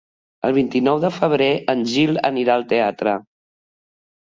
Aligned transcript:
El 0.47 0.53
vint-i-nou 0.53 1.01
de 1.03 1.11
febrer 1.17 1.51
en 1.75 1.85
Gil 1.93 2.17
anirà 2.31 2.57
al 2.57 2.67
teatre. 2.75 3.17